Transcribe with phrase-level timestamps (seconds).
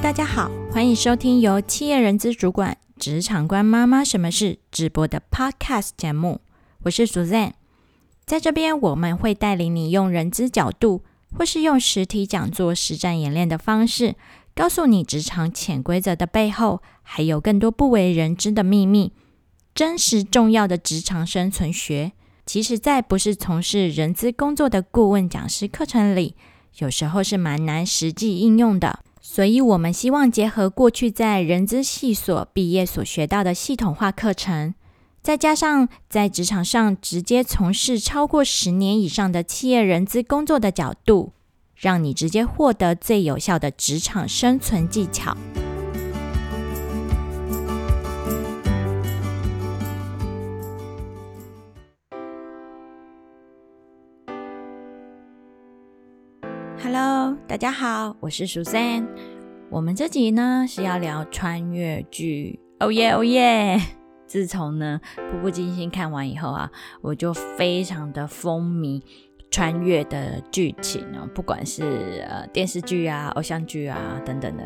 [0.00, 6.40] 大家好，欢迎收听由企业人资主管、职场官妈妈什么事直播的 Podcast 节目。
[6.84, 7.52] 我是 Suzanne，
[8.24, 11.02] 在这边我们会带领你用人资角度，
[11.36, 14.14] 或是用实体讲座、实战演练的方式，
[14.54, 19.12] 告诉你职场潜规则的背后，还有更多不为人知的秘密，
[19.74, 22.12] 真实重要的职场生存学。
[22.46, 26.36] 其实，在不是从事人资工作的顾问讲师课程里，
[26.78, 29.00] 有时候是蛮难实际应用的。
[29.20, 34.74] 所以，我们希望结合过去在人资系所毕业所学到的系统化课程，
[35.20, 41.32] 再加上在职场上直接从事超过十年以上的企业人资工作的角度，
[41.76, 45.36] 让你直接获得最有效的职场生存技巧。
[57.58, 59.04] 大家好，我是 Susan。
[59.68, 63.80] 我们这集呢是要聊穿越剧，哦耶哦耶！
[64.28, 65.00] 自从呢
[65.32, 69.02] 《步步惊心》看完以后啊，我就非常的风靡
[69.58, 74.62] 穿越的剧情哦，不管是呃电视剧啊、偶像剧啊等等的。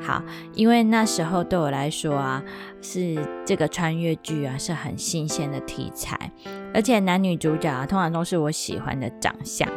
[0.00, 0.22] 好，
[0.54, 2.40] 因为那时候对我来说啊，
[2.80, 6.16] 是这个穿越剧啊是很新鲜的题材。
[6.72, 9.68] 而且男女主角啊，通常都是我喜欢的长相。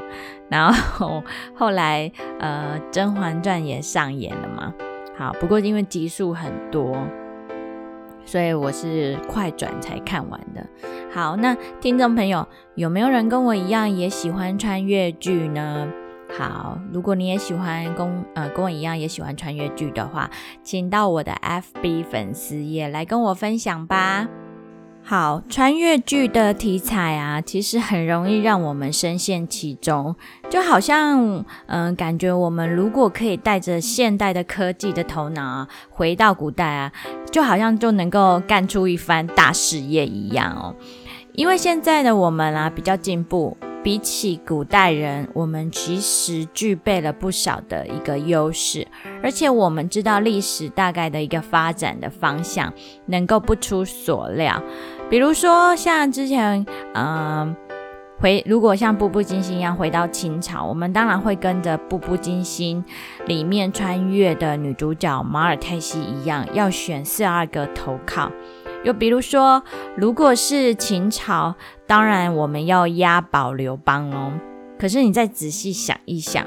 [0.50, 1.23] 然后
[1.58, 4.72] 后来，呃，《甄嬛传》也上演了嘛。
[5.17, 6.95] 好，不过因为集数很多，
[8.23, 10.64] 所以我是快转才看完的。
[11.11, 15.88] 好，那听众朋友有没有人跟我一样也喜欢穿越剧呢？
[16.38, 20.30] 好，如果你也喜欢跟呃跟我一样也喜欢穿越剧的话，
[20.61, 24.27] 请到我的 FB 粉丝页来跟我分享吧。
[25.02, 30.15] 好，穿越剧的题材啊，其实很容易让我们深陷其中，
[30.52, 36.91] 就好像，嗯，感觉我们如果可以带着现代的科技的头脑啊，回到古代啊，
[37.32, 40.76] 就好像就能够干出一番大事业一样哦。
[41.34, 43.58] 因为现在的我们啊，比较进步。
[43.82, 48.86] 比起古代人，我们其实具备了不少的一个优势，
[49.23, 52.73] 而且我们知道历史大概的一个发展的方向，
[53.06, 54.61] 能够不出所料。
[55.10, 57.56] 比如说像之前，嗯，
[58.19, 62.83] 回如果像《步步惊心》一样回到清朝，我们当然会跟着《步步惊心》
[63.27, 68.30] 里面穿越的女主角马尔泰西一样，要选四阿哥投靠。
[68.83, 69.63] 又比如说，
[69.95, 71.55] 如果是秦朝，
[71.87, 74.33] 当然我们要押宝刘邦哦。
[74.77, 76.45] 可是你再仔细想一想。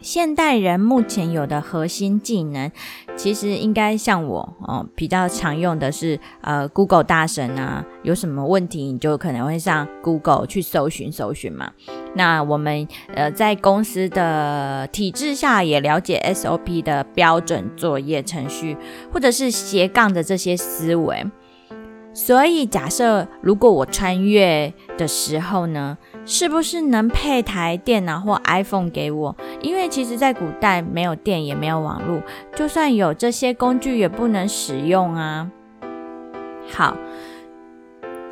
[0.00, 2.70] 现代人目前有的核心技能，
[3.16, 11.72] 其实应该像我哦，比较常用的是呃，Google 大神啊，有什么问题你就可能会上 Google 去搜寻搜寻嘛。
[12.14, 18.76] 那我们呃在公司的体制下也了解 SOP 的标准作业程序，
[19.12, 21.26] 或者是斜杠的这些思维。
[22.14, 25.98] 所以假设如果我穿越的时候呢？
[26.26, 29.36] 是不是能配台电脑或 iPhone 给我？
[29.62, 32.20] 因为其实，在古代没有电也没有网络，
[32.56, 35.48] 就算有这些工具也不能使用啊。
[36.72, 36.96] 好，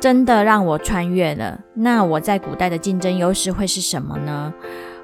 [0.01, 4.53] 真的让我穿越了，那我在古代的竞争优势会是什么呢？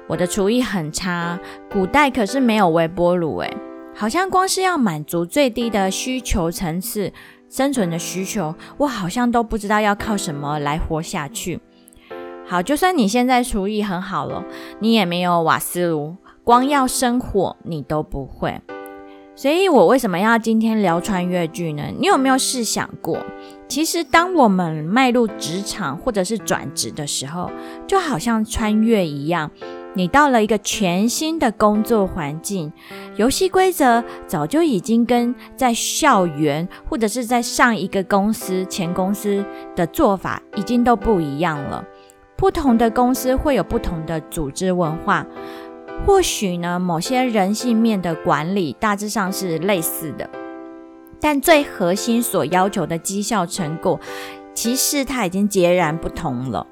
[0.06, 3.56] 我的厨艺很差，古代可是没有微波炉，诶，
[3.94, 7.10] 好像光是要满足最低的需求层次、
[7.48, 11.58] 生存的需求，我好像都不知道要靠什么来活下去。
[12.52, 14.44] 好，就算你现在厨艺很好了，
[14.80, 18.60] 你也没有瓦斯炉，光要生火你都不会。
[19.34, 21.84] 所以我为什么要今天聊穿越剧呢？
[21.98, 23.16] 你有没有试想过，
[23.68, 27.50] 其实当我们迈入职场或者是转职的时候，
[27.86, 29.50] 就好像穿越一样，
[29.94, 32.70] 你到了一个全新的工作环境，
[33.16, 39.42] 游戏规则早就已经跟在校园或者是在上一个公司前公司
[39.74, 41.82] 的做法已经都不一样了。
[42.42, 45.24] 不同的公司会有不同的组织文化，
[46.04, 50.28] 或许呢，某些人性面的管理大致上是类似的，
[51.20, 54.00] 但最核心所要求的绩效成果，
[54.54, 56.66] 其实它已经截然不同了。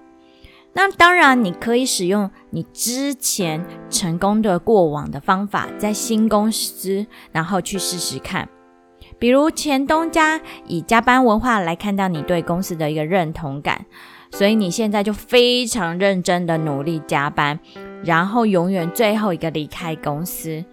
[0.72, 8.48] 那当然，你可以使用你之前成功的过往的方法，在新公司，然后去试试看。
[9.20, 13.86] 比如前东家以加班文化来看到你对公司的一个认同感。
[14.30, 17.58] 所以你现在就非常认真的努力加班，
[18.02, 20.64] 然后永远最后一个离开公司，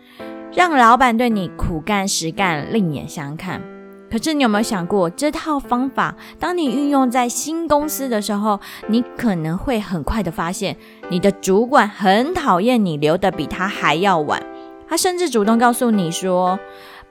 [0.53, 3.61] 让老板对你苦干实干另眼相看。
[4.09, 8.57] 可是你有没有想过，这套方法当你运用在新公司的时候，
[8.87, 10.77] 你可能会很快的发现，
[11.09, 14.41] 你的主管很讨厌你留的比他还要晚，
[14.87, 16.57] 他甚至主动告诉你说：“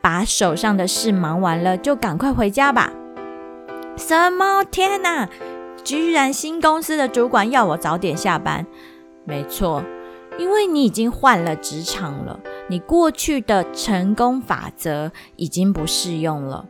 [0.01, 2.91] 把手上的事忙完了，就赶快回家吧。”
[3.99, 4.65] 什么？
[4.65, 5.29] 天哪！
[5.87, 8.67] 居然新公司的主管要我早点下班？
[9.25, 9.85] 没错，
[10.37, 16.67] 因为你已经换了职场了，你过去的成功法则已经不适用了。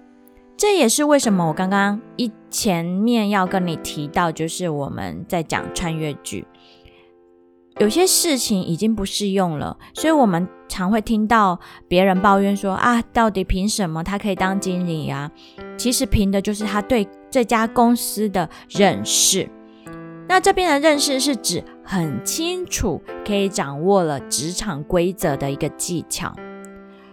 [0.55, 6.47] 这也是为什么我刚刚一前面要跟你提到，就是我们在讲穿越剧，
[7.79, 11.59] 有些事情已经不适用了，所以我们常会听到
[11.89, 15.31] 别人抱怨说啊，到底凭什么他可以当经理啊？
[15.79, 19.49] 其实凭的就是他对这家公司的认识。
[20.29, 26.35] 那这边的认识是指很清楚，可以掌握了职场规则的一个技巧。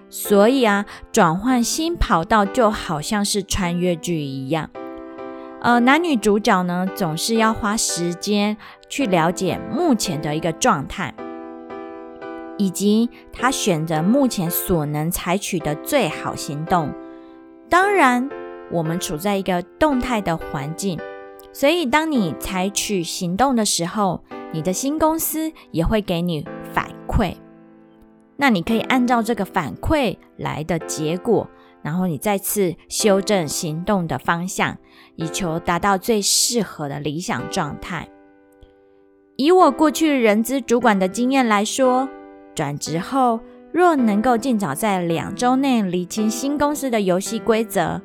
[0.10, 4.70] 所以啊，转换新跑道就好像是穿越剧一样。
[5.62, 8.58] 呃，男女主角呢，总是要花时间
[8.90, 11.14] 去了解目前的一个状态，
[12.58, 16.94] 以及他选择目前所能采取的最好行动。
[17.70, 18.30] 当然，
[18.74, 21.00] 我们处在一个动态的环境，
[21.54, 26.44] 所以当你采取行动的时候，你的新公司也会给你
[26.74, 27.36] 反馈。
[28.36, 31.48] 那你可以按照这个反馈来的结果，
[31.84, 34.76] 然后你再次修正行动的方向，
[35.16, 38.10] 以求达到最适合的理想状态。
[39.38, 42.10] 以我过去人资主管的经验来说，
[42.56, 43.40] 转职后
[43.72, 48.02] 若能够尽早在两周内理清新公司的游戏规则，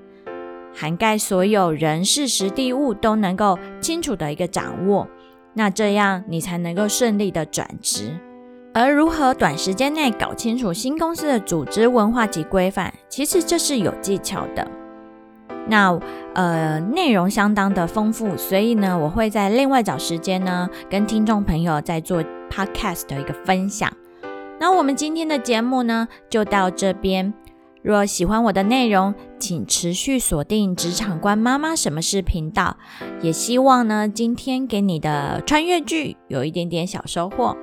[0.75, 5.09] 涵盖所有人事、实地、物都能够清楚的一个掌握，
[5.55, 8.17] 那这样你才能够顺利的转职。
[8.75, 14.67] 而如何短时间内搞清楚新公司的组织文化及规范，其实这是有技巧的。
[15.67, 15.99] 那
[16.35, 23.93] 呃内容相当的丰富，所以呢，我会在另外找时间呢，跟听众朋友再做 podcast 的一个分享。
[24.61, 27.35] 那我们今天的节目呢，就到这边。
[27.83, 32.77] 若喜欢我的内容，请持续锁定职场官妈妈什么事频道。
[33.23, 37.57] 也希望呢，今天给你的穿越剧有一点点小收获。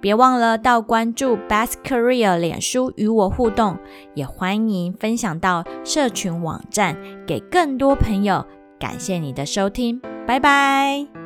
[0.00, 3.78] 别忘了到关注 Best Career 脸书与我互动，
[4.14, 8.44] 也欢迎分享到社群网站给更多朋友。
[8.80, 11.21] 感谢你的收听，拜拜。